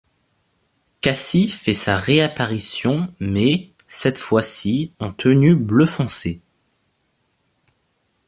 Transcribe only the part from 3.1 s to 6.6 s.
mais cette fois-ci en tenue bleu foncé.